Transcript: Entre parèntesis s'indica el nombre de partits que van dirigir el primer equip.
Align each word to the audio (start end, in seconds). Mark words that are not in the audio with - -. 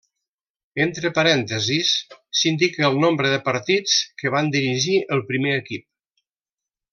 Entre 0.85 1.09
parèntesis 1.17 1.91
s'indica 2.39 2.87
el 2.87 2.97
nombre 3.03 3.35
de 3.35 3.43
partits 3.51 3.99
que 4.23 4.33
van 4.37 4.51
dirigir 4.57 4.97
el 5.17 5.23
primer 5.29 5.55
equip. 5.63 5.87